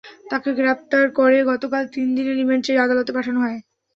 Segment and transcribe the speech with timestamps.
[0.29, 3.59] তাঁকে গ্রেপ্তার করে গতকাল তিন দিনের রিমান্ড চেয়ে আদালতে পাঠানো হয়।